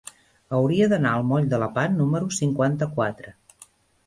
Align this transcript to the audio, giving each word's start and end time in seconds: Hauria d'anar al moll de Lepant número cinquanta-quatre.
Hauria 0.59 0.87
d'anar 0.93 1.11
al 1.17 1.25
moll 1.33 1.45
de 1.51 1.59
Lepant 1.65 1.93
número 2.01 2.31
cinquanta-quatre. 2.39 3.37